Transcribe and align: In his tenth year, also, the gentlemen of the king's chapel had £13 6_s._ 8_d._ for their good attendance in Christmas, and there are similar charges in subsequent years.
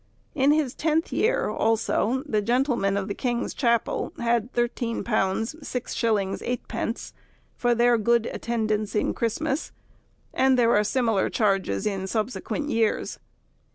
In 0.33 0.51
his 0.51 0.73
tenth 0.73 1.11
year, 1.13 1.47
also, 1.47 2.23
the 2.25 2.41
gentlemen 2.41 2.97
of 2.97 3.07
the 3.07 3.13
king's 3.13 3.53
chapel 3.53 4.13
had 4.17 4.51
£13 4.53 5.03
6_s._ 5.03 5.63
8_d._ 6.41 7.13
for 7.55 7.75
their 7.75 7.99
good 7.99 8.25
attendance 8.33 8.95
in 8.95 9.13
Christmas, 9.13 9.71
and 10.33 10.57
there 10.57 10.75
are 10.75 10.83
similar 10.83 11.29
charges 11.29 11.85
in 11.85 12.07
subsequent 12.07 12.69
years. 12.71 13.19